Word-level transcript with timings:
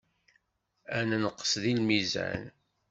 Ad 0.97 1.03
nenqes 1.09 1.53
deg 1.63 1.75
lmizan. 1.81 2.41